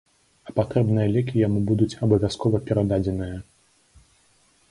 [0.51, 3.39] А патрэбныя лекі яму будуць абавязкова перададзеныя.